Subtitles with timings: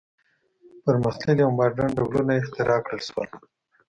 [0.85, 3.29] پرمختللي او ماډرن ډولونه یې اختراع کړل شول.